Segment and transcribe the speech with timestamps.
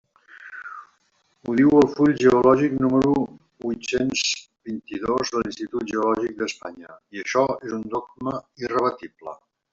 [1.43, 3.11] Ho diu el full geològic número
[3.73, 4.25] huit-cents
[4.71, 8.37] vint-i-dos de l'Institut Geològic d'Espanya, i això és un dogma
[8.67, 9.39] irrebatible.